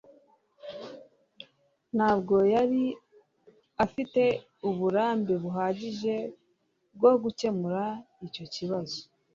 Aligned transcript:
ntabwo 1.95 2.35
yari 2.53 2.83
afite 3.85 4.21
uburambe 4.69 5.33
buhagije 5.43 6.13
bwo 6.95 7.11
gukemura 7.23 7.85
icyo 8.27 8.45
kibazo 8.53 8.99